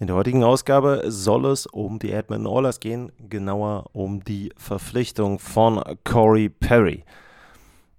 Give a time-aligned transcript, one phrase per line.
[0.00, 5.38] In der heutigen Ausgabe soll es um die Edmonton Oilers gehen, genauer um die Verpflichtung
[5.38, 7.04] von Corey Perry.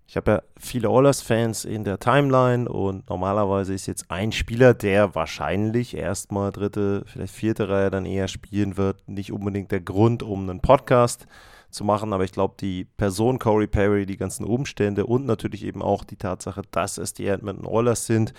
[0.06, 5.16] Ich habe ja viele Oilers-Fans in der Timeline und normalerweise ist jetzt ein Spieler, der
[5.16, 10.50] wahrscheinlich erstmal dritte, vielleicht vierte Reihe dann eher spielen wird, nicht unbedingt der Grund, um
[10.50, 11.28] einen Podcast
[11.70, 12.12] zu machen.
[12.12, 16.18] Aber ich glaube, die Person Corey Perry, die ganzen Umstände und natürlich eben auch die
[16.18, 18.34] Tatsache, dass es die Edmonton Oilers sind,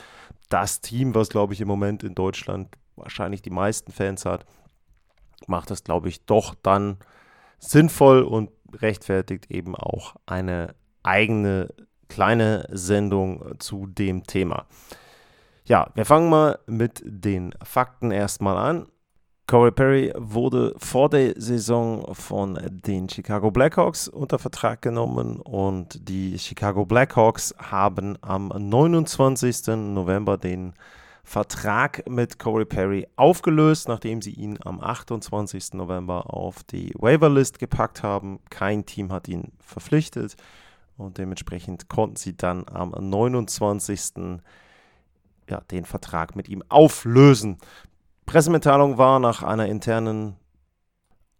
[0.50, 4.46] das Team, was, glaube ich, im Moment in Deutschland wahrscheinlich die meisten Fans hat,
[5.46, 6.98] macht das, glaube ich, doch dann
[7.58, 11.68] sinnvoll und rechtfertigt eben auch eine eigene
[12.08, 14.66] kleine Sendung zu dem Thema.
[15.64, 18.86] Ja, wir fangen mal mit den Fakten erstmal an.
[19.48, 26.36] Corey Perry wurde vor der Saison von den Chicago Blackhawks unter Vertrag genommen und die
[26.38, 29.68] Chicago Blackhawks haben am 29.
[29.68, 30.74] November den
[31.26, 35.74] Vertrag mit Corey Perry aufgelöst, nachdem sie ihn am 28.
[35.74, 38.38] November auf die Waiverlist gepackt haben.
[38.48, 40.36] Kein Team hat ihn verpflichtet
[40.96, 44.38] und dementsprechend konnten sie dann am 29.
[45.50, 47.58] Ja, den Vertrag mit ihm auflösen.
[48.24, 50.36] Pressemitteilung war, nach einer internen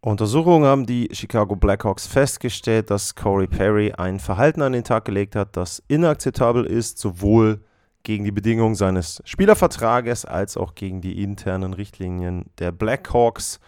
[0.01, 5.37] Untersuchung haben die Chicago Blackhawks festgestellt, dass Corey Perry ein Verhalten an den Tag gelegt
[5.37, 7.61] hat, das inakzeptabel ist, sowohl
[8.07, 13.59] gegen die Bedingungen seines Spielervertrages als auch gegen die internen Richtlinien der Blackhawks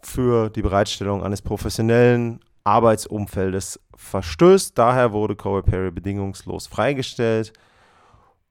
[0.00, 4.78] für die Bereitstellung eines professionellen Arbeitsumfeldes verstößt.
[4.78, 7.52] Daher wurde Corey Perry bedingungslos freigestellt.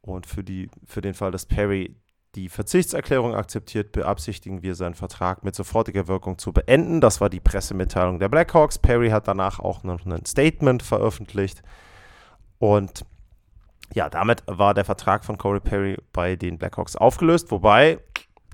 [0.02, 1.96] Und für, die, für den Fall, dass Perry
[2.36, 7.02] die Verzichtserklärung akzeptiert, beabsichtigen wir, seinen Vertrag mit sofortiger Wirkung zu beenden.
[7.02, 8.78] Das war die Pressemitteilung der Blackhawks.
[8.78, 11.64] Perry hat danach auch noch ein Statement veröffentlicht.
[12.60, 13.04] Und
[13.94, 17.52] ja, damit war der Vertrag von Corey Perry bei den Blackhawks aufgelöst.
[17.52, 18.00] Wobei,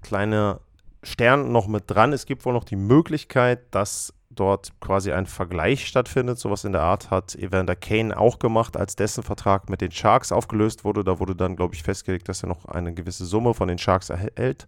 [0.02, 0.62] kleiner
[1.04, 5.88] Stern noch mit dran, es gibt wohl noch die Möglichkeit, dass dort quasi ein Vergleich
[5.88, 6.40] stattfindet.
[6.40, 10.32] Sowas in der Art hat Evander Kane auch gemacht, als dessen Vertrag mit den Sharks
[10.32, 11.04] aufgelöst wurde.
[11.04, 14.10] Da wurde dann, glaube ich, festgelegt, dass er noch eine gewisse Summe von den Sharks
[14.10, 14.68] erhält.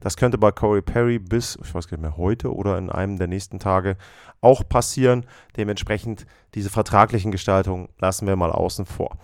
[0.00, 3.18] Das könnte bei Corey Perry bis, ich weiß gar nicht mehr, heute oder in einem
[3.18, 3.96] der nächsten Tage
[4.40, 5.26] auch passieren.
[5.56, 9.16] Dementsprechend diese vertraglichen Gestaltungen lassen wir mal außen vor.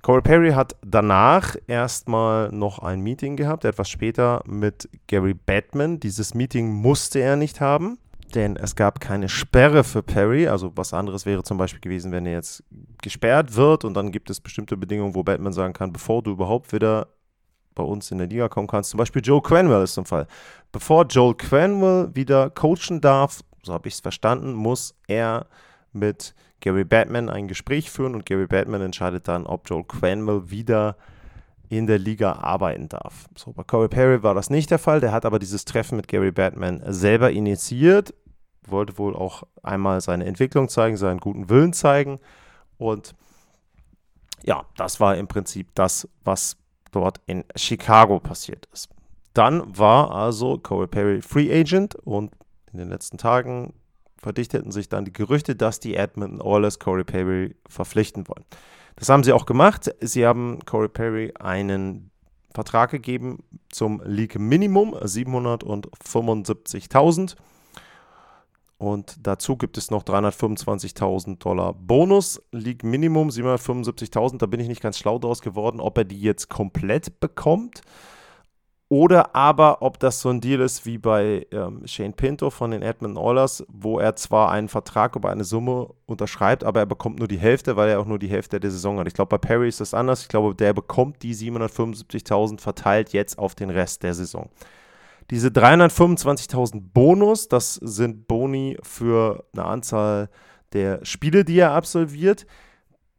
[0.00, 6.00] Corey Perry hat danach erstmal noch ein Meeting gehabt, etwas später mit Gary Batman.
[6.00, 7.98] Dieses Meeting musste er nicht haben
[8.34, 10.48] denn es gab keine Sperre für Perry.
[10.48, 12.64] Also was anderes wäre zum Beispiel gewesen, wenn er jetzt
[13.02, 16.72] gesperrt wird und dann gibt es bestimmte Bedingungen, wo Batman sagen kann, bevor du überhaupt
[16.72, 17.08] wieder
[17.74, 18.90] bei uns in der Liga kommen kannst.
[18.90, 20.26] Zum Beispiel Joel Quenwell ist zum Fall.
[20.70, 25.46] Bevor Joel Quenwell wieder coachen darf, so habe ich es verstanden, muss er
[25.92, 30.96] mit Gary Batman ein Gespräch führen und Gary Batman entscheidet dann, ob Joel Quenwell wieder
[31.68, 33.26] in der Liga arbeiten darf.
[33.34, 35.00] So, bei Corey Perry war das nicht der Fall.
[35.00, 38.12] Der hat aber dieses Treffen mit Gary Batman selber initiiert
[38.66, 42.20] wollte wohl auch einmal seine Entwicklung zeigen, seinen guten Willen zeigen.
[42.78, 43.14] Und
[44.44, 46.56] ja, das war im Prinzip das, was
[46.92, 48.88] dort in Chicago passiert ist.
[49.34, 52.30] Dann war also Corey Perry Free Agent und
[52.72, 53.74] in den letzten Tagen
[54.18, 58.44] verdichteten sich dann die Gerüchte, dass die Edmonton Oilers Corey Perry verpflichten wollen.
[58.96, 59.90] Das haben sie auch gemacht.
[60.00, 62.10] Sie haben Corey Perry einen
[62.54, 67.34] Vertrag gegeben zum League Minimum 775.000
[68.82, 74.38] und dazu gibt es noch 325.000 Dollar Bonus, League Minimum 775.000.
[74.38, 77.82] Da bin ich nicht ganz schlau draus geworden, ob er die jetzt komplett bekommt
[78.88, 82.82] oder aber ob das so ein Deal ist wie bei ähm, Shane Pinto von den
[82.82, 87.28] Edmonton Oilers, wo er zwar einen Vertrag über eine Summe unterschreibt, aber er bekommt nur
[87.28, 89.06] die Hälfte, weil er auch nur die Hälfte der Saison hat.
[89.06, 90.22] Ich glaube, bei Perry ist das anders.
[90.22, 94.50] Ich glaube, der bekommt die 775.000 verteilt jetzt auf den Rest der Saison.
[95.32, 100.28] Diese 325.000 Bonus, das sind Boni für eine Anzahl
[100.74, 102.44] der Spiele, die er absolviert.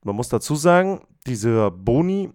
[0.04, 2.30] Man muss dazu sagen, dieser Boni,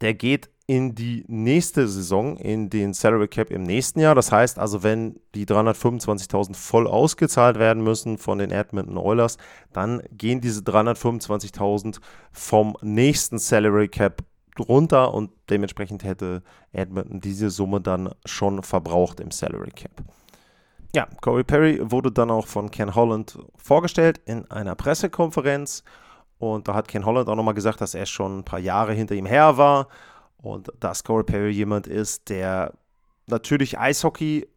[0.00, 4.14] der geht in die nächste Saison, in den Salary Cap im nächsten Jahr.
[4.14, 9.36] Das heißt also, wenn die 325.000 voll ausgezahlt werden müssen von den Edmonton Oilers,
[9.74, 12.00] dann gehen diese 325.000
[12.32, 14.22] vom nächsten Salary Cap
[14.58, 16.42] runter und dementsprechend hätte
[16.72, 19.92] Edmonton diese Summe dann schon verbraucht im Salary Cap.
[20.94, 25.84] ja, Corey Perry wurde dann auch von Ken Holland vorgestellt in einer Pressekonferenz.
[26.38, 29.14] Und da hat Ken Holland auch nochmal gesagt, dass er schon ein paar Jahre hinter
[29.14, 29.88] ihm her war
[30.38, 32.72] und dass Corey Perry jemand ist, der
[33.26, 34.48] natürlich Eishockey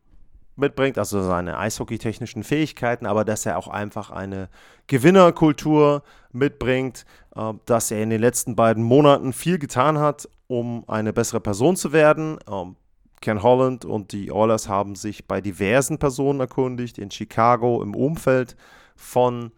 [0.55, 4.49] mitbringt, also seine eishockeytechnischen Fähigkeiten, aber dass er auch einfach eine
[4.87, 7.05] Gewinnerkultur mitbringt,
[7.35, 11.75] äh, dass er in den letzten beiden Monaten viel getan hat, um eine bessere Person
[11.75, 12.37] zu werden.
[12.49, 12.75] Ähm,
[13.21, 18.57] Ken Holland und die Oilers haben sich bei diversen Personen erkundigt, in Chicago, im Umfeld
[18.95, 19.51] von,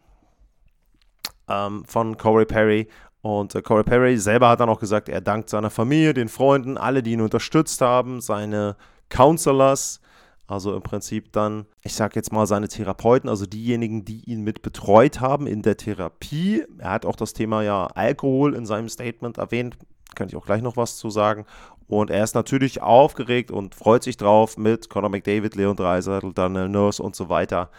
[1.49, 2.87] ähm, von Corey Perry.
[3.21, 6.77] Und äh, Corey Perry selber hat dann auch gesagt, er dankt seiner Familie, den Freunden,
[6.77, 8.75] alle, die ihn unterstützt haben, seine
[9.09, 9.99] Counselors,
[10.47, 14.61] also im Prinzip dann, ich sage jetzt mal seine Therapeuten, also diejenigen, die ihn mit
[14.61, 16.63] betreut haben in der Therapie.
[16.77, 19.77] Er hat auch das Thema ja Alkohol in seinem Statement erwähnt,
[20.13, 21.45] kann ich auch gleich noch was zu sagen.
[21.87, 26.69] Und er ist natürlich aufgeregt und freut sich drauf, mit Conor McDavid, Leon Dreiseitel, Daniel
[26.69, 27.69] Nurse und so weiter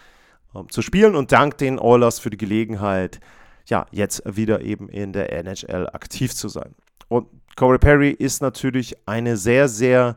[0.55, 3.21] ähm, zu spielen und dankt den Oilers für die Gelegenheit,
[3.67, 6.75] ja, jetzt wieder eben in der NHL aktiv zu sein.
[7.09, 7.27] Und
[7.57, 10.17] Corey Perry ist natürlich eine sehr, sehr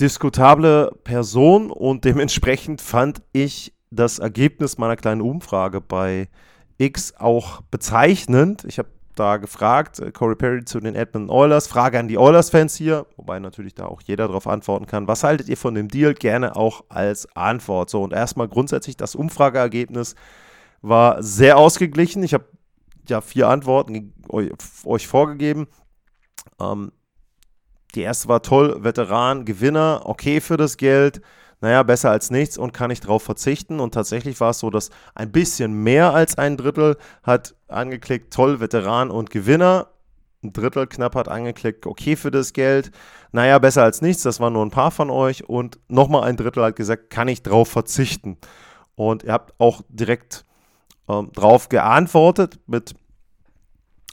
[0.00, 6.28] diskutable Person und dementsprechend fand ich das Ergebnis meiner kleinen Umfrage bei
[6.78, 8.64] X auch bezeichnend.
[8.64, 11.66] Ich habe da gefragt, äh, Corey Perry zu den Edmonton Oilers.
[11.66, 15.08] Frage an die Oilers-Fans hier, wobei natürlich da auch jeder darauf antworten kann.
[15.08, 16.14] Was haltet ihr von dem Deal?
[16.14, 17.90] Gerne auch als Antwort.
[17.90, 20.14] So, und erstmal grundsätzlich das Umfrageergebnis
[20.82, 22.22] war sehr ausgeglichen.
[22.22, 22.44] Ich habe
[23.08, 24.12] ja vier Antworten
[24.84, 25.66] euch vorgegeben.
[26.60, 26.92] Ähm,
[27.96, 31.20] die erste war toll, Veteran, Gewinner, okay für das Geld
[31.60, 33.80] naja, besser als nichts und kann ich darauf verzichten.
[33.80, 38.60] Und tatsächlich war es so, dass ein bisschen mehr als ein Drittel hat angeklickt, toll,
[38.60, 39.88] Veteran und Gewinner.
[40.42, 42.90] Ein Drittel knapp hat angeklickt, okay für das Geld.
[43.32, 45.48] Naja, besser als nichts, das waren nur ein paar von euch.
[45.48, 48.36] Und nochmal ein Drittel hat gesagt, kann ich drauf verzichten.
[48.94, 50.44] Und ihr habt auch direkt
[51.08, 52.94] ähm, drauf geantwortet mit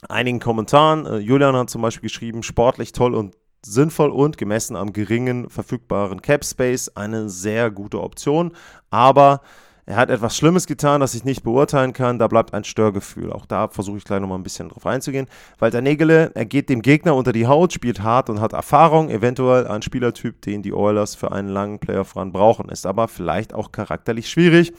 [0.08, 1.04] einigen Kommentaren.
[1.04, 6.22] Äh, Julian hat zum Beispiel geschrieben, sportlich toll und sinnvoll und gemessen am geringen verfügbaren
[6.22, 8.52] Cap Space eine sehr gute Option.
[8.90, 9.40] Aber
[9.86, 12.18] er hat etwas Schlimmes getan, das ich nicht beurteilen kann.
[12.18, 13.30] Da bleibt ein Störgefühl.
[13.30, 15.26] Auch da versuche ich gleich nochmal ein bisschen drauf einzugehen.
[15.58, 19.10] Walter Nägele, er geht dem Gegner unter die Haut, spielt hart und hat Erfahrung.
[19.10, 22.70] Eventuell ein Spielertyp, den die Oilers für einen langen Playoff-Run brauchen.
[22.70, 24.72] Ist aber vielleicht auch charakterlich schwierig.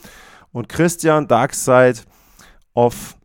[0.50, 2.00] Und Christian Darkside
[2.74, 3.15] of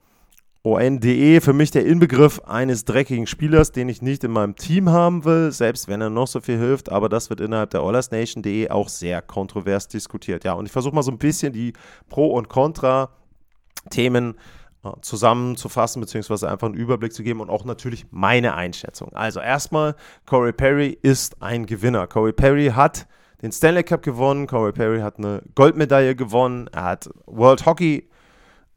[0.63, 5.25] ONDE für mich der Inbegriff eines dreckigen Spielers, den ich nicht in meinem Team haben
[5.25, 6.92] will, selbst wenn er noch so viel hilft.
[6.92, 10.44] Aber das wird innerhalb der OilersNation.de auch sehr kontrovers diskutiert.
[10.44, 11.74] Ja, und ich versuche mal so ein bisschen die
[12.10, 14.36] Pro- und Contra-Themen
[14.84, 19.13] äh, zusammenzufassen, beziehungsweise einfach einen Überblick zu geben und auch natürlich meine Einschätzung.
[19.13, 19.96] Also erstmal,
[20.28, 22.06] Corey Perry ist ein Gewinner.
[22.06, 23.08] Corey Perry hat
[23.42, 28.11] den Stanley Cup gewonnen, Corey Perry hat eine Goldmedaille gewonnen, er hat World Hockey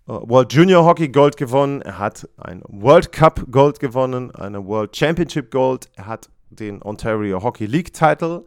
[0.06, 5.50] World Junior Hockey Gold gewonnen, er hat ein World Cup Gold gewonnen, eine World Championship
[5.50, 8.44] Gold, er hat den Ontario Hockey League Title,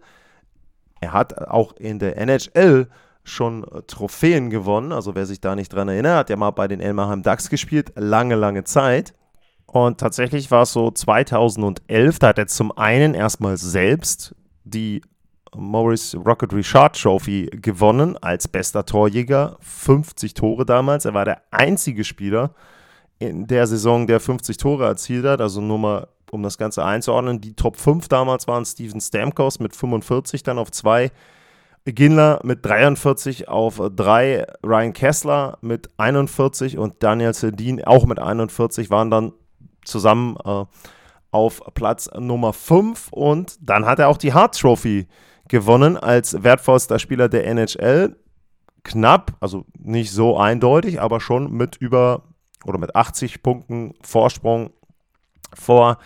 [0.99, 2.87] er hat auch in der NHL
[3.23, 6.67] schon äh, Trophäen gewonnen, also wer sich da nicht dran erinnert, hat ja mal bei
[6.67, 9.13] den Elmerheim Ducks gespielt, lange, lange Zeit.
[9.65, 14.33] Und tatsächlich war es so 2011, da hat er zum einen erstmal selbst
[14.63, 15.01] die
[15.55, 19.57] Morris Rocket Richard Trophy gewonnen als bester Torjäger.
[19.61, 21.05] 50 Tore damals.
[21.05, 22.51] Er war der einzige Spieler
[23.19, 25.41] in der Saison, der 50 Tore erzielt hat.
[25.41, 27.41] Also nur mal, um das Ganze einzuordnen.
[27.41, 31.11] Die Top 5 damals waren Steven Stamkos mit 45, dann auf 2.
[31.85, 38.89] Ginler mit 43 auf 3, Ryan Kessler mit 41 und Daniel Sedin auch mit 41
[38.89, 39.31] waren dann
[39.85, 40.65] zusammen äh,
[41.31, 45.07] auf Platz Nummer 5 und dann hat er auch die Hart Trophy
[45.47, 48.15] gewonnen als wertvollster Spieler der NHL.
[48.83, 52.23] Knapp, also nicht so eindeutig, aber schon mit über
[52.63, 54.71] oder mit 80 Punkten Vorsprung
[55.53, 55.97] vor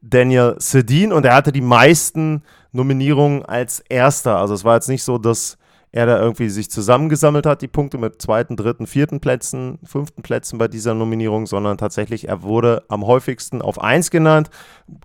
[0.00, 2.42] Daniel Sedin und er hatte die meisten
[2.72, 4.38] Nominierungen als erster.
[4.38, 5.58] Also es war jetzt nicht so, dass
[5.92, 10.58] er da irgendwie sich zusammengesammelt hat, die Punkte mit zweiten, dritten, vierten Plätzen, fünften Plätzen
[10.58, 14.50] bei dieser Nominierung, sondern tatsächlich, er wurde am häufigsten auf 1 genannt.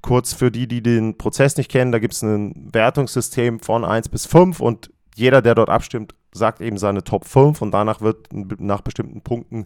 [0.02, 4.10] Kurz für die, die den Prozess nicht kennen, da gibt es ein Wertungssystem von 1
[4.10, 8.28] bis 5 und jeder, der dort abstimmt, sagt eben seine Top 5 und danach wird
[8.60, 9.66] nach bestimmten Punkten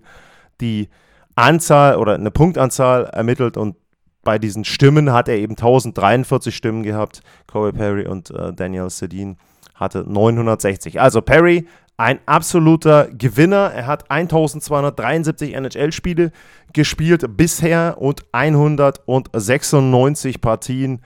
[0.61, 0.89] die
[1.35, 3.75] Anzahl oder eine Punktanzahl ermittelt und
[4.23, 9.37] bei diesen Stimmen hat er eben 1043 Stimmen gehabt, Corey Perry und äh, Daniel Sedin
[9.79, 10.99] hatte 960.
[10.99, 11.67] Also Perry,
[11.97, 13.71] ein absoluter Gewinner.
[13.73, 16.31] Er hat 1273 NHL-Spiele
[16.73, 21.01] gespielt bisher und 196 Partien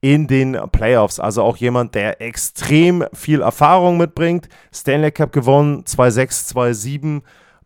[0.00, 1.18] in den Playoffs.
[1.18, 4.50] Also auch jemand, der extrem viel Erfahrung mitbringt.
[4.70, 7.22] Stanley Cup gewonnen, 2-6, 2-7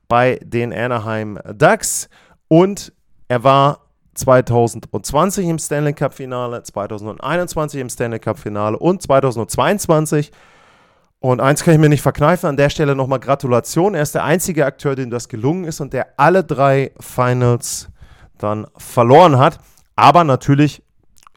[0.06, 2.08] bei den Anaheim Ducks.
[2.46, 2.92] Und
[3.26, 3.87] er war
[4.18, 10.30] 2020 im Stanley Cup Finale, 2021 im Stanley Cup Finale und 2022.
[11.20, 13.94] Und eins kann ich mir nicht verkneifen, an der Stelle nochmal Gratulation.
[13.94, 17.88] Er ist der einzige Akteur, dem das gelungen ist und der alle drei Finals
[18.38, 19.58] dann verloren hat.
[19.96, 20.82] Aber natürlich,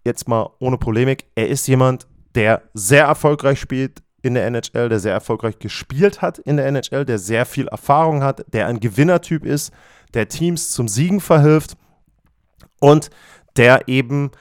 [0.04, 5.00] jetzt mal ohne Polemik, er ist jemand, der sehr erfolgreich spielt in der NHL, der
[5.00, 9.46] sehr erfolgreich gespielt hat in der NHL, der sehr viel Erfahrung hat, der ein Gewinnertyp
[9.46, 9.74] ist,
[10.14, 11.76] der Teams zum Siegen verhilft
[12.82, 13.10] und
[13.56, 14.32] der eben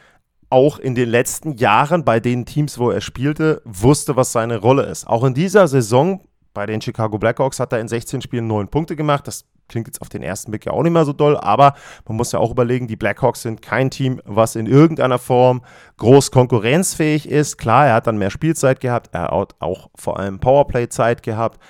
[0.50, 4.82] auch in den letzten Jahren bei den Teams, wo er spielte, wusste, was seine Rolle
[4.82, 5.06] ist.
[5.06, 8.96] Auch in dieser Saison bei den Chicago Blackhawks hat er in 16 Spielen 9 Punkte
[8.96, 9.28] gemacht.
[9.28, 11.74] Das klingt jetzt auf den ersten Blick ja auch nicht mehr so doll, aber
[12.08, 15.62] man muss ja auch überlegen, die Blackhawks sind kein Team, was in irgendeiner Form
[15.98, 17.56] groß konkurrenzfähig ist.
[17.56, 21.60] Klar, er hat dann mehr Spielzeit gehabt, er hat auch vor allem Powerplay-Zeit gehabt,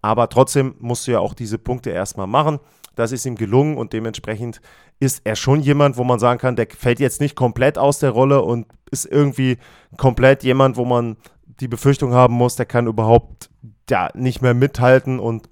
[0.00, 2.58] aber trotzdem musst du ja auch diese Punkte erstmal machen.
[2.94, 4.60] Das ist ihm gelungen und dementsprechend
[5.02, 8.10] ist er schon jemand, wo man sagen kann, der fällt jetzt nicht komplett aus der
[8.10, 9.58] Rolle und ist irgendwie
[9.96, 11.16] komplett jemand, wo man
[11.58, 13.50] die Befürchtung haben muss, der kann überhaupt
[13.90, 15.48] ja, nicht mehr mithalten und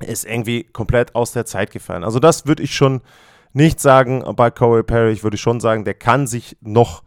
[0.00, 2.04] ist irgendwie komplett aus der Zeit gefallen.
[2.04, 3.00] Also das würde ich schon
[3.54, 5.12] nicht sagen bei Corey Perry.
[5.12, 7.02] Ich würde schon sagen, der kann sich noch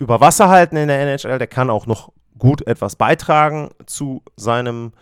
[0.00, 1.38] über Wasser halten in der NHL.
[1.38, 4.92] Der kann auch noch gut etwas beitragen zu seinem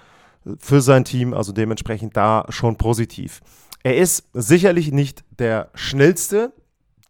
[0.59, 3.41] für sein Team, also dementsprechend da schon positiv.
[3.83, 6.53] Er ist sicherlich nicht der schnellste,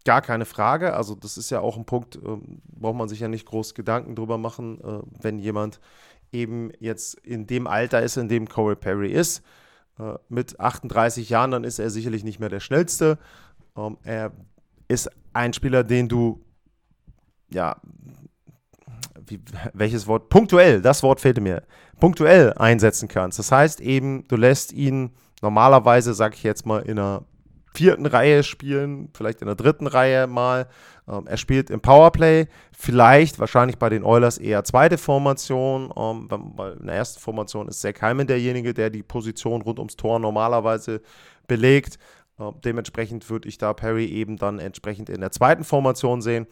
[0.05, 0.93] gar keine Frage.
[0.93, 4.15] Also das ist ja auch ein Punkt, äh, braucht man sich ja nicht groß Gedanken
[4.15, 5.79] drüber machen, äh, wenn jemand
[6.31, 9.43] eben jetzt in dem Alter ist, in dem Corey Perry ist.
[9.99, 13.17] Äh, mit 38 Jahren, dann ist er sicherlich nicht mehr der schnellste.
[13.75, 14.31] Ähm, er
[14.87, 16.41] ist ein Spieler, den du
[17.49, 17.75] ja
[19.27, 19.39] wie,
[19.73, 20.29] welches Wort?
[20.29, 21.63] Punktuell, das Wort fehlte mir.
[21.99, 23.39] Punktuell einsetzen kannst.
[23.39, 27.23] Das heißt eben, du lässt ihn normalerweise, sag ich jetzt mal, in einer
[27.73, 30.67] vierten Reihe spielen, vielleicht in der dritten Reihe mal.
[31.07, 36.73] Ähm, er spielt im Powerplay, vielleicht, wahrscheinlich bei den Oilers eher zweite Formation, ähm, weil
[36.73, 41.01] in der ersten Formation ist Zach Hyman derjenige, der die Position rund ums Tor normalerweise
[41.47, 41.97] belegt.
[42.39, 46.47] Ähm, dementsprechend würde ich da Perry eben dann entsprechend in der zweiten Formation sehen.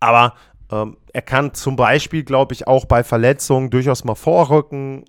[0.00, 0.34] Aber
[0.72, 5.04] ähm, er kann zum Beispiel, glaube ich, auch bei Verletzungen durchaus mal vorrücken,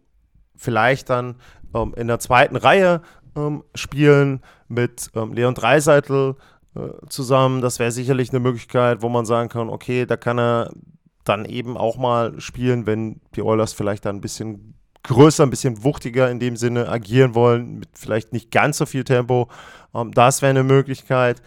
[0.62, 1.36] vielleicht dann
[1.74, 3.02] ähm, in der zweiten Reihe
[3.36, 6.36] ähm, spielen mit ähm, Leon Dreiseitel
[6.76, 7.62] äh, zusammen.
[7.62, 10.72] Das wäre sicherlich eine Möglichkeit, wo man sagen kann, okay, da kann er
[11.24, 15.84] dann eben auch mal spielen, wenn die Oilers vielleicht dann ein bisschen größer, ein bisschen
[15.84, 19.50] wuchtiger in dem Sinne agieren wollen, mit vielleicht nicht ganz so viel Tempo.
[19.96, 21.42] Ähm, das wäre eine Möglichkeit.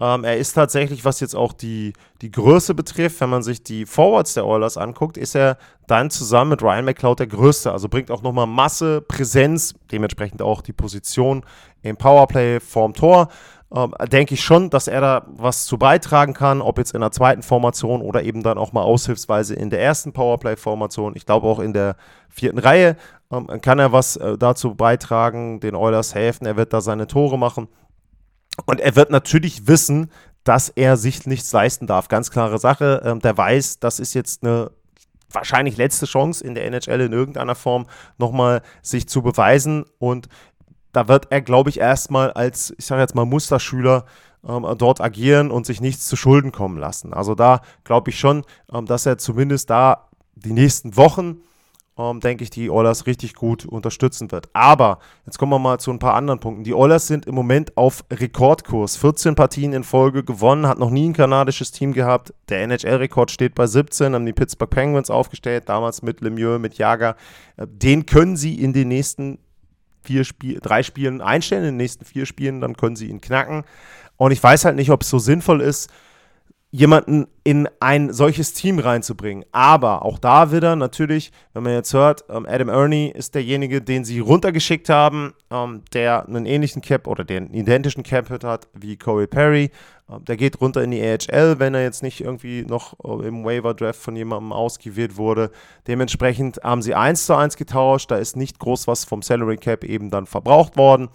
[0.00, 3.84] Ähm, er ist tatsächlich, was jetzt auch die, die Größe betrifft, wenn man sich die
[3.84, 7.72] Forwards der Oilers anguckt, ist er dann zusammen mit Ryan McLeod der Größte.
[7.72, 11.44] Also bringt auch nochmal Masse, Präsenz, dementsprechend auch die Position
[11.82, 13.28] im Powerplay vorm Tor.
[13.74, 17.10] Ähm, denke ich schon, dass er da was zu beitragen kann, ob jetzt in der
[17.10, 21.14] zweiten Formation oder eben dann auch mal aushilfsweise in der ersten Powerplay-Formation.
[21.16, 21.96] Ich glaube auch in der
[22.30, 22.96] vierten Reihe
[23.30, 26.46] ähm, kann er was äh, dazu beitragen, den Oilers helfen.
[26.46, 27.68] Er wird da seine Tore machen.
[28.66, 30.10] Und er wird natürlich wissen,
[30.44, 32.08] dass er sich nichts leisten darf.
[32.08, 33.02] Ganz klare Sache.
[33.04, 34.70] Ähm, der weiß, das ist jetzt eine
[35.30, 37.86] wahrscheinlich letzte Chance in der NHL in irgendeiner Form
[38.16, 39.84] nochmal sich zu beweisen.
[39.98, 40.28] Und
[40.92, 44.06] da wird er, glaube ich, erstmal als, ich sage jetzt mal, Musterschüler
[44.46, 47.12] ähm, dort agieren und sich nichts zu Schulden kommen lassen.
[47.12, 51.42] Also da glaube ich schon, ähm, dass er zumindest da die nächsten Wochen
[51.98, 54.48] ähm, denke ich, die Oilers richtig gut unterstützen wird.
[54.52, 56.64] Aber jetzt kommen wir mal zu ein paar anderen Punkten.
[56.64, 58.96] Die Oilers sind im Moment auf Rekordkurs.
[58.96, 62.32] 14 Partien in Folge gewonnen, hat noch nie ein kanadisches Team gehabt.
[62.48, 67.16] Der NHL-Rekord steht bei 17, haben die Pittsburgh Penguins aufgestellt, damals mit Lemieux, mit Jager.
[67.56, 69.38] Äh, den können sie in den nächsten
[70.02, 73.64] vier Spiel, drei Spielen einstellen, in den nächsten vier Spielen, dann können sie ihn knacken.
[74.16, 75.90] Und ich weiß halt nicht, ob es so sinnvoll ist,
[76.70, 79.44] jemanden in ein solches Team reinzubringen.
[79.52, 84.04] Aber auch da wieder natürlich, wenn man jetzt hört, ähm, Adam Ernie ist derjenige, den
[84.04, 89.26] sie runtergeschickt haben, ähm, der einen ähnlichen Cap oder den identischen Cap hat wie Corey
[89.26, 89.70] Perry.
[90.10, 93.46] Ähm, der geht runter in die AHL, wenn er jetzt nicht irgendwie noch äh, im
[93.46, 95.50] Waiver Draft von jemandem ausgewählt wurde.
[95.86, 98.10] Dementsprechend haben sie 1 zu 1 getauscht.
[98.10, 101.08] Da ist nicht groß was vom Salary Cap eben dann verbraucht worden.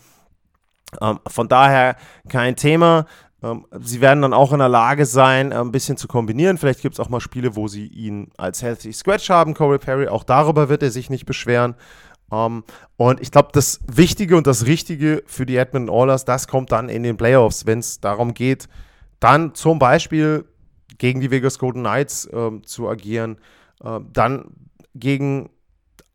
[1.27, 1.95] Von daher
[2.29, 3.07] kein Thema.
[3.43, 6.57] Ähm, sie werden dann auch in der Lage sein, ein bisschen zu kombinieren.
[6.57, 10.07] Vielleicht gibt es auch mal Spiele, wo sie ihn als Healthy Scratch haben, Corey Perry.
[10.07, 11.75] Auch darüber wird er sich nicht beschweren.
[12.29, 12.63] Um,
[12.97, 16.89] und ich glaube, das Wichtige und das Richtige für die Edmonton Oilers, das kommt dann
[16.89, 18.67] in den Playoffs, wenn es darum geht,
[19.19, 20.45] dann zum Beispiel
[20.97, 23.37] gegen die Vegas Golden Knights äh, zu agieren,
[23.83, 24.45] äh, dann
[24.95, 25.49] gegen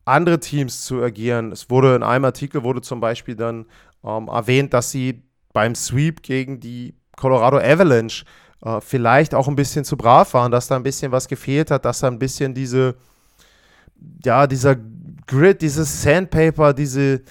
[0.06, 1.52] andere Teams zu agieren.
[1.52, 3.66] Es wurde in einem Artikel wurde zum Beispiel dann
[4.02, 8.24] ähm, erwähnt, dass sie beim Sweep gegen die Colorado Avalanche
[8.64, 11.84] äh, vielleicht auch ein bisschen zu brav waren, dass da ein bisschen was gefehlt hat,
[11.84, 12.94] dass da ein bisschen diese,
[14.24, 14.76] ja, dieser
[15.26, 17.22] Grid, dieses Sandpaper, diese,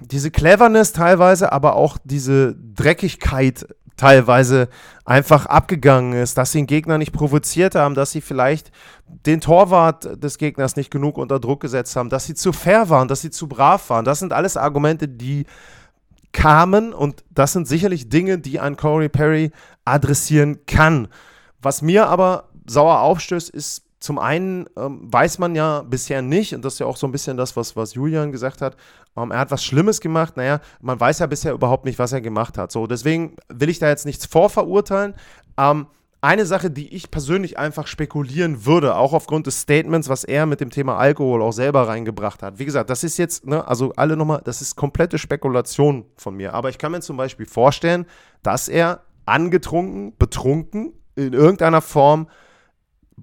[0.00, 4.68] diese Cleverness teilweise, aber auch diese Dreckigkeit teilweise
[5.04, 8.72] einfach abgegangen ist, dass sie den Gegner nicht provoziert haben, dass sie vielleicht
[9.06, 13.06] den Torwart des Gegners nicht genug unter Druck gesetzt haben, dass sie zu fair waren,
[13.06, 14.04] dass sie zu brav waren.
[14.04, 15.46] Das sind alles Argumente, die
[16.34, 19.52] kamen und das sind sicherlich Dinge, die ein Corey Perry
[19.86, 21.08] adressieren kann.
[21.62, 26.62] Was mir aber sauer aufstößt, ist zum einen ähm, weiß man ja bisher nicht, und
[26.62, 28.76] das ist ja auch so ein bisschen das, was, was Julian gesagt hat,
[29.16, 30.36] ähm, er hat was Schlimmes gemacht.
[30.36, 32.70] Naja, man weiß ja bisher überhaupt nicht, was er gemacht hat.
[32.70, 35.14] So, deswegen will ich da jetzt nichts vorverurteilen.
[35.56, 35.86] Ähm,
[36.24, 40.58] eine Sache, die ich persönlich einfach spekulieren würde, auch aufgrund des Statements, was er mit
[40.58, 42.58] dem Thema Alkohol auch selber reingebracht hat.
[42.58, 46.54] Wie gesagt, das ist jetzt, ne, also alle nochmal, das ist komplette Spekulation von mir.
[46.54, 48.06] Aber ich kann mir zum Beispiel vorstellen,
[48.42, 52.28] dass er angetrunken, betrunken, in irgendeiner Form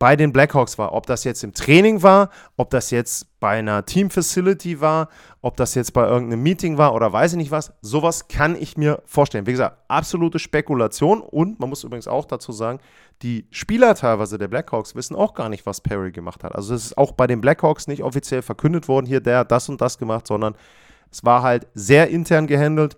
[0.01, 0.93] bei den Blackhawks war.
[0.93, 5.10] Ob das jetzt im Training war, ob das jetzt bei einer Team-Facility war,
[5.41, 7.72] ob das jetzt bei irgendeinem Meeting war oder weiß ich nicht was.
[7.84, 9.46] Sowas kann ich mir vorstellen.
[9.46, 12.79] Wie gesagt, absolute Spekulation und man muss übrigens auch dazu sagen,
[13.22, 16.55] die Spieler teilweise der Blackhawks wissen auch gar nicht, was Perry gemacht hat.
[16.55, 19.70] Also es ist auch bei den Blackhawks nicht offiziell verkündet worden, hier der hat das
[19.70, 20.55] und das gemacht, sondern
[21.12, 22.98] es war halt sehr intern gehandelt.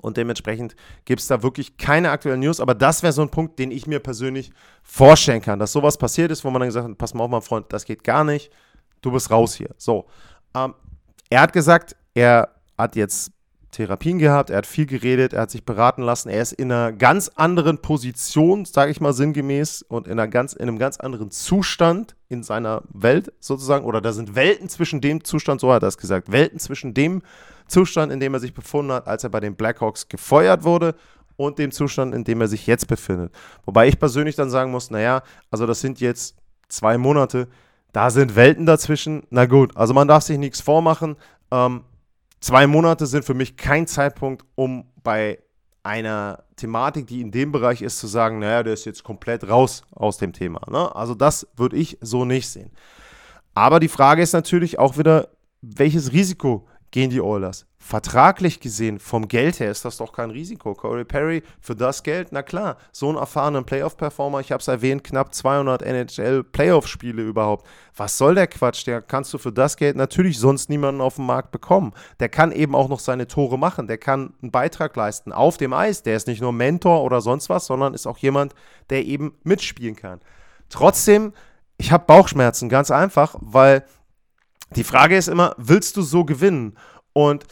[0.00, 2.60] Und dementsprechend gibt es da wirklich keine aktuellen News.
[2.60, 6.30] Aber das wäre so ein Punkt, den ich mir persönlich vorstellen kann, dass sowas passiert
[6.30, 8.50] ist, wo man dann gesagt hat: Pass mal auf, mein Freund, das geht gar nicht.
[9.00, 9.70] Du bist raus hier.
[9.78, 10.06] So.
[10.54, 10.74] Ähm,
[11.30, 13.32] er hat gesagt, er hat jetzt
[13.76, 16.92] Therapien gehabt, er hat viel geredet, er hat sich beraten lassen, er ist in einer
[16.92, 21.30] ganz anderen Position, sage ich mal sinngemäß, und in, einer ganz, in einem ganz anderen
[21.30, 25.88] Zustand in seiner Welt sozusagen, oder da sind Welten zwischen dem Zustand, so hat er
[25.88, 27.20] es gesagt, Welten zwischen dem
[27.68, 30.94] Zustand, in dem er sich befunden hat, als er bei den Blackhawks gefeuert wurde
[31.36, 33.34] und dem Zustand, in dem er sich jetzt befindet.
[33.66, 36.36] Wobei ich persönlich dann sagen muss, naja, also das sind jetzt
[36.68, 37.46] zwei Monate,
[37.92, 39.24] da sind Welten dazwischen.
[39.28, 41.16] Na gut, also man darf sich nichts vormachen.
[41.50, 41.82] Ähm,
[42.40, 45.38] zwei Monate sind für mich kein Zeitpunkt, um bei
[45.82, 49.82] einer Thematik, die in dem Bereich ist, zu sagen, naja, der ist jetzt komplett raus
[49.92, 50.60] aus dem Thema.
[50.70, 50.94] Ne?
[50.94, 52.70] Also das würde ich so nicht sehen.
[53.54, 55.28] Aber die Frage ist natürlich auch wieder,
[55.62, 57.66] welches Risiko gehen die Oilers.
[57.86, 60.74] Vertraglich gesehen, vom Geld her ist das doch kein Risiko.
[60.74, 65.04] Corey Perry für das Geld, na klar, so einen erfahrenen Playoff-Performer, ich habe es erwähnt,
[65.04, 67.64] knapp 200 NHL-Playoff-Spiele überhaupt.
[67.94, 68.88] Was soll der Quatsch?
[68.88, 71.92] Der kannst du für das Geld natürlich sonst niemanden auf dem Markt bekommen.
[72.18, 75.72] Der kann eben auch noch seine Tore machen, der kann einen Beitrag leisten auf dem
[75.72, 76.02] Eis.
[76.02, 78.52] Der ist nicht nur Mentor oder sonst was, sondern ist auch jemand,
[78.90, 80.18] der eben mitspielen kann.
[80.70, 81.32] Trotzdem,
[81.78, 83.84] ich habe Bauchschmerzen, ganz einfach, weil
[84.74, 86.76] die Frage ist immer, willst du so gewinnen?
[87.12, 87.46] Und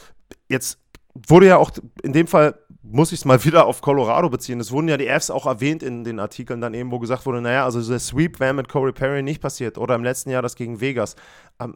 [0.49, 0.79] jetzt
[1.27, 1.71] wurde ja auch
[2.03, 4.59] in dem Fall, muss ich es mal wieder auf Colorado beziehen.
[4.59, 7.41] Es wurden ja die Fs auch erwähnt in den Artikeln dann eben, wo gesagt wurde,
[7.41, 10.55] naja, also der Sweep wäre mit Corey Perry nicht passiert oder im letzten Jahr das
[10.55, 11.15] gegen Vegas.
[11.59, 11.75] Ähm,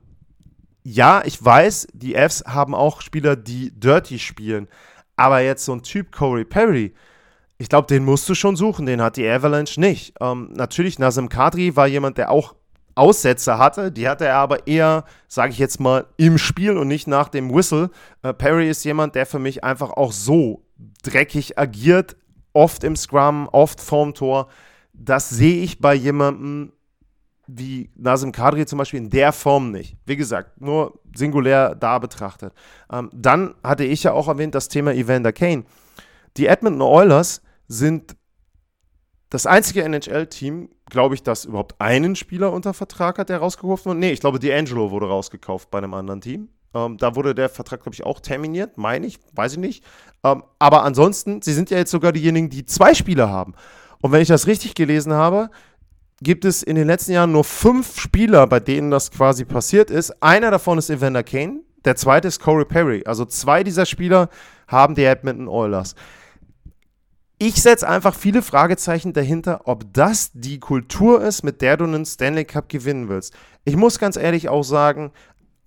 [0.84, 4.67] ja, ich weiß, die Fs haben auch Spieler, die dirty spielen,
[5.15, 6.93] aber jetzt so ein Typ Corey Perry,
[7.62, 10.13] ich glaube, den musst du schon suchen, den hat die Avalanche nicht.
[10.21, 12.55] Ähm, natürlich, Nazem Kadri war jemand, der auch
[12.99, 13.91] Aussätze hatte.
[13.91, 17.53] Die hatte er aber eher, sage ich jetzt mal, im Spiel und nicht nach dem
[17.53, 17.89] Whistle.
[18.21, 20.65] Äh, Perry ist jemand, der für mich einfach auch so
[21.03, 22.17] dreckig agiert,
[22.53, 24.49] oft im Scrum, oft vorm Tor.
[24.93, 26.73] Das sehe ich bei jemandem
[27.51, 29.97] wie Nazim Kadri zum Beispiel in der Form nicht.
[30.05, 32.53] Wie gesagt, nur singulär da betrachtet.
[32.91, 35.63] Ähm, dann hatte ich ja auch erwähnt das Thema Evander Kane.
[36.38, 38.15] Die Edmonton Oilers sind
[39.29, 43.99] das einzige NHL-Team, glaube ich, das überhaupt einen Spieler unter Vertrag hat, der rausgekauft wurde.
[43.99, 46.49] Nee, ich glaube, D'Angelo wurde rausgekauft bei einem anderen Team.
[46.73, 49.84] Ähm, da wurde der Vertrag, glaube ich, auch terminiert, meine ich, weiß ich nicht.
[50.23, 53.54] Ähm, aber ansonsten, sie sind ja jetzt sogar diejenigen, die zwei Spieler haben.
[54.02, 55.49] Und wenn ich das richtig gelesen habe,
[56.21, 60.21] gibt es in den letzten Jahren nur fünf Spieler, bei denen das quasi passiert ist.
[60.21, 63.04] Einer davon ist Evander Kane, der zweite ist Corey Perry.
[63.06, 64.30] Also zwei dieser Spieler
[64.67, 65.95] haben die Edmonton Oilers
[67.41, 72.06] ich setze einfach viele Fragezeichen dahinter, ob das die Kultur ist, mit der du einen
[72.06, 73.34] Stanley Cup gewinnen willst.
[73.63, 75.12] Ich muss ganz ehrlich auch sagen,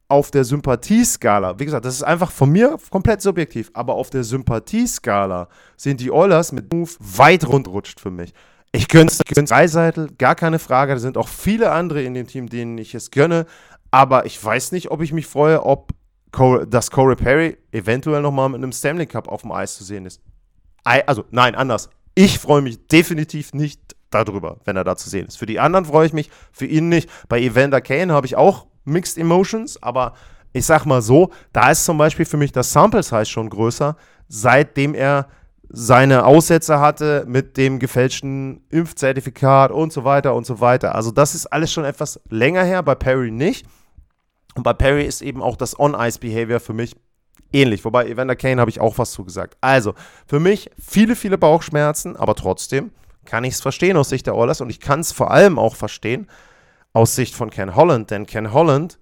[0.06, 4.22] auf der Sympathieskala, wie gesagt, das ist einfach von mir komplett subjektiv, aber auf der
[4.22, 8.34] Sympathieskala sind die Oilers mit Move weit rundrutscht für mich.
[8.72, 10.92] Ich gönne es Dreiseitel, gar keine Frage.
[10.92, 13.46] Da sind auch viele andere in dem Team, denen ich es gönne.
[13.90, 15.92] Aber ich weiß nicht, ob ich mich freue, ob
[16.32, 20.04] Cole, dass Corey Perry eventuell nochmal mit einem Stanley Cup auf dem Eis zu sehen
[20.04, 20.20] ist
[20.84, 21.90] also nein, anders.
[22.14, 25.36] Ich freue mich definitiv nicht darüber, wenn er da zu sehen ist.
[25.36, 27.08] Für die anderen freue ich mich, für ihn nicht.
[27.28, 30.14] Bei Evander Kane habe ich auch Mixed Emotions, aber
[30.52, 33.96] ich sag mal so, da ist zum Beispiel für mich das Sample Size schon größer,
[34.28, 35.28] seitdem er
[35.74, 40.94] seine Aussätze hatte mit dem gefälschten Impfzertifikat und so weiter und so weiter.
[40.94, 43.66] Also das ist alles schon etwas länger her, bei Perry nicht.
[44.54, 46.94] Und bei Perry ist eben auch das On-Ice-Behavior für mich
[47.52, 47.84] ähnlich.
[47.84, 49.56] Wobei Evander Kane habe ich auch was zugesagt.
[49.60, 49.94] Also,
[50.26, 52.90] für mich viele, viele Bauchschmerzen, aber trotzdem
[53.24, 55.76] kann ich es verstehen aus Sicht der Oilers und ich kann es vor allem auch
[55.76, 56.28] verstehen
[56.92, 58.98] aus Sicht von Ken Holland, denn Ken Holland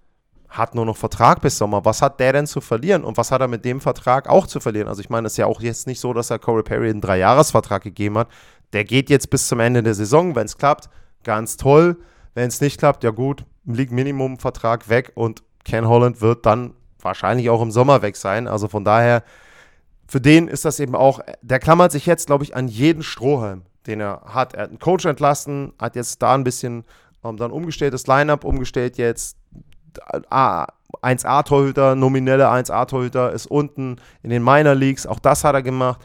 [0.49, 1.85] hat nur noch Vertrag bis Sommer.
[1.85, 4.59] Was hat der denn zu verlieren und was hat er mit dem Vertrag auch zu
[4.61, 4.89] verlieren?
[4.89, 7.01] Also ich meine, es ist ja auch jetzt nicht so, dass er Corey Perry einen
[7.01, 8.29] Dreijahresvertrag gegeben hat.
[8.73, 10.35] Der geht jetzt bis zum Ende der Saison.
[10.35, 10.91] Wenn es klappt,
[11.23, 11.99] ganz toll.
[12.35, 17.51] Wenn es nicht klappt, ja gut, liegt Minimum-Vertrag weg und Ken Holland wird dann wahrscheinlich
[17.51, 18.49] auch im Sommer weg sein.
[18.49, 19.23] Also von daher,
[20.07, 23.63] für den ist das eben auch, der klammert sich jetzt, glaube ich, an jeden Strohhalm,
[23.87, 24.55] den er hat.
[24.55, 26.85] Er hat einen Coach entlassen, hat jetzt da ein bisschen
[27.25, 29.37] ähm, dann umgestelltes Lineup umgestellt jetzt,
[31.03, 35.07] 1A-Torhüter, nominelle 1A-Torhüter ist unten in den Minor Leagues.
[35.07, 36.01] Auch das hat er gemacht.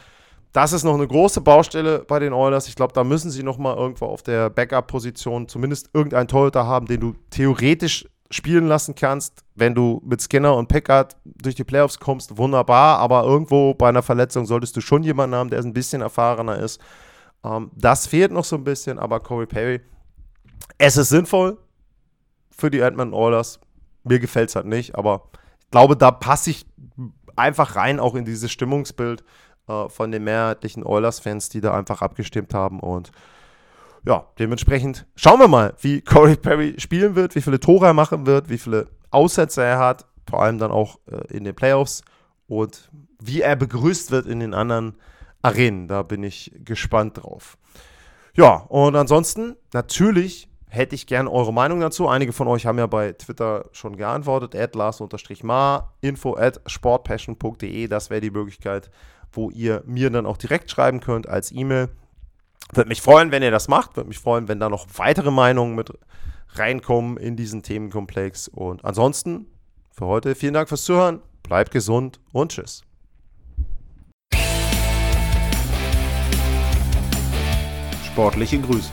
[0.54, 2.68] Das ist noch eine große Baustelle bei den Oilers.
[2.68, 6.86] Ich glaube, da müssen sie noch mal irgendwo auf der Backup-Position zumindest irgendeinen Torhüter haben,
[6.86, 9.44] den du theoretisch spielen lassen kannst.
[9.56, 13.00] Wenn du mit Skinner und Pickard durch die Playoffs kommst, wunderbar.
[13.00, 16.82] Aber irgendwo bei einer Verletzung solltest du schon jemanden haben, der ein bisschen erfahrener ist.
[17.44, 19.00] Ähm, das fehlt noch so ein bisschen.
[19.00, 19.82] Aber Corey Perry,
[20.78, 21.58] es ist sinnvoll
[22.50, 23.60] für die Edmonton Oilers.
[24.04, 26.66] Mir gefällt es halt nicht, aber ich glaube, da passe ich
[27.36, 29.24] einfach rein, auch in dieses Stimmungsbild
[29.68, 32.80] äh, von den mehrheitlichen Oilers-Fans, die da einfach abgestimmt haben.
[32.80, 33.12] Und
[34.06, 38.26] ja, dementsprechend schauen wir mal, wie Corey Perry spielen wird, wie viele Tore er machen
[38.26, 42.04] wird, wie viele Aussätze er hat, vor allem dann auch äh, in den Playoffs
[42.48, 42.90] und
[43.20, 44.96] wie er begrüßt wird in den anderen
[45.42, 45.88] Arenen.
[45.88, 47.58] Da bin ich gespannt drauf.
[48.36, 52.08] Ja, und ansonsten natürlich hätte ich gern eure Meinung dazu.
[52.08, 54.56] Einige von euch haben ja bei Twitter schon geantwortet.
[54.56, 57.88] At Lars-Mar, info at sportpassion.de.
[57.88, 58.92] Das wäre die Möglichkeit,
[59.32, 61.90] wo ihr mir dann auch direkt schreiben könnt als E-Mail.
[62.74, 63.96] Würde mich freuen, wenn ihr das macht.
[63.96, 65.92] Würde mich freuen, wenn da noch weitere Meinungen mit
[66.54, 68.48] reinkommen in diesen Themenkomplex.
[68.48, 69.48] Und ansonsten
[69.92, 71.22] für heute vielen Dank fürs Zuhören.
[71.44, 72.84] Bleibt gesund und tschüss.
[78.06, 78.92] Sportliche Grüße.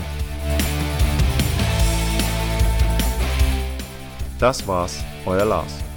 [4.39, 5.92] Das war's, euer Lars.